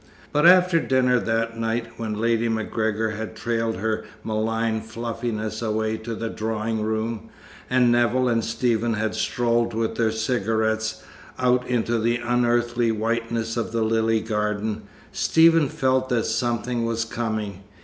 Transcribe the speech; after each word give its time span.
But 0.33 0.47
after 0.47 0.79
dinner 0.79 1.19
that 1.19 1.59
night, 1.59 1.85
when 1.97 2.15
Lady 2.19 2.49
MacGregor 2.49 3.11
had 3.11 3.35
trailed 3.35 3.75
her 3.75 4.03
maligned 4.23 4.83
"fluffiness" 4.87 5.61
away 5.61 5.95
to 5.97 6.15
the 6.15 6.27
drawing 6.27 6.81
room, 6.81 7.29
and 7.69 7.91
Nevill 7.91 8.27
and 8.27 8.43
Stephen 8.43 8.95
had 8.95 9.13
strolled 9.13 9.75
with 9.75 9.97
their 9.97 10.09
cigarettes 10.11 11.03
out 11.37 11.67
into 11.67 11.99
the 11.99 12.17
unearthly 12.17 12.91
whiteness 12.91 13.55
of 13.57 13.71
the 13.73 13.83
lily 13.83 14.21
garden, 14.21 14.85
Stephen 15.11 15.69
felt 15.69 16.09
that 16.09 16.25
something 16.25 16.83
was 16.83 17.05
coming. 17.05 17.61